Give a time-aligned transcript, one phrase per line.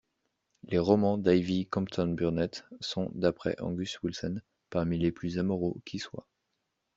[0.63, 6.25] Les romans d'Ivy Compton-Burnett sont, d'après Angus Wilson, parmi les plus amoraux qui soient.